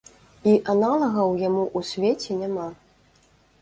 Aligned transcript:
І 0.51 0.53
аналагаў 0.73 1.37
яму 1.47 1.63
ў 1.77 1.93
свеце 1.93 2.43
няма. 2.43 2.69